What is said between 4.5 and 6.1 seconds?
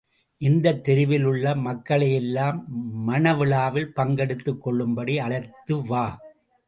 கொள்ளும்படி அழைத்து வா!